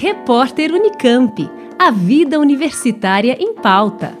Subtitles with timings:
[0.00, 1.50] Repórter Unicamp.
[1.76, 4.16] A vida universitária em pauta.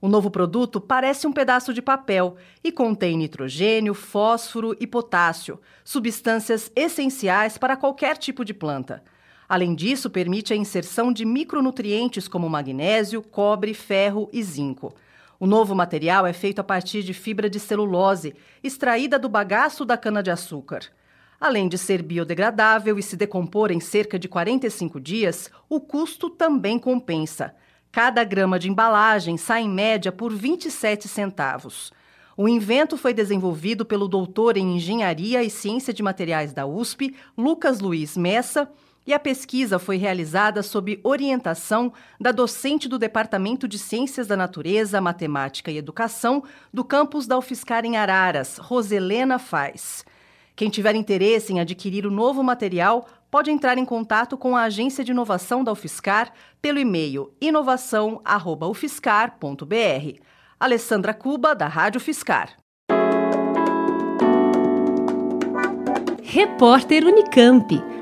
[0.00, 6.72] O novo produto parece um pedaço de papel e contém nitrogênio, fósforo e potássio, substâncias
[6.74, 9.04] essenciais para qualquer tipo de planta.
[9.46, 14.94] Além disso, permite a inserção de micronutrientes como magnésio, cobre, ferro e zinco.
[15.42, 18.32] O novo material é feito a partir de fibra de celulose,
[18.62, 20.82] extraída do bagaço da cana-de-açúcar.
[21.40, 26.78] Além de ser biodegradável e se decompor em cerca de 45 dias, o custo também
[26.78, 27.56] compensa.
[27.90, 31.92] Cada grama de embalagem sai em média por 27 centavos.
[32.36, 37.80] O invento foi desenvolvido pelo doutor em Engenharia e Ciência de Materiais da USP, Lucas
[37.80, 38.70] Luiz Messa,
[39.06, 45.00] e a pesquisa foi realizada sob orientação da docente do Departamento de Ciências da Natureza,
[45.00, 50.04] Matemática e Educação do campus da UFSCar em Araras, Roselena Faz.
[50.54, 55.02] Quem tiver interesse em adquirir o novo material pode entrar em contato com a Agência
[55.02, 60.20] de Inovação da UFSCar pelo e-mail inovação@ufscar.br.
[60.60, 62.56] Alessandra Cuba, da Rádio Fiscar.
[66.22, 67.91] Repórter Unicamp.